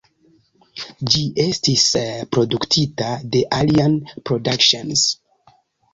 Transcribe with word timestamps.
Ĝi 1.15 1.21
estis 1.43 1.83
produktita 2.37 3.13
de 3.35 3.45
Alien 3.59 3.99
Productions. 4.31 5.05